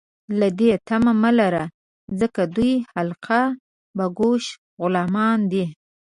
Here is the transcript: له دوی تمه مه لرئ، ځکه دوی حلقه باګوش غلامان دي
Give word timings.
له 0.39 0.47
دوی 0.57 0.71
تمه 0.87 1.13
مه 1.21 1.31
لرئ، 1.37 1.65
ځکه 2.19 2.41
دوی 2.55 2.73
حلقه 2.93 3.41
باګوش 3.97 4.43
غلامان 4.81 5.39
دي 5.51 5.65